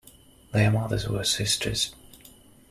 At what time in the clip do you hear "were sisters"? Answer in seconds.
1.07-1.93